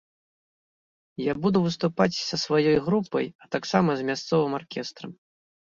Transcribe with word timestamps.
Я 1.23 1.33
буду 1.43 1.57
выступаць 1.67 2.15
са 2.29 2.41
сваёй 2.45 2.77
групай, 2.89 3.33
а 3.45 3.53
таксама 3.59 3.89
з 4.03 4.11
мясцовым 4.13 4.53
аркестрам. 4.63 5.11